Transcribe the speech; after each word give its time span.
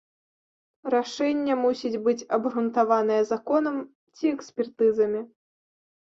Рашэнне 0.93 1.57
мусіць 1.65 1.99
быць 2.07 2.23
абгрунтаванае 2.37 3.19
законам 3.31 3.77
ці 4.15 4.23
экспертызамі. 4.37 5.21